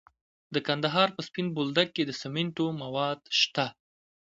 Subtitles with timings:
[0.53, 3.65] د کندهار په سپین بولدک کې د سمنټو مواد شته.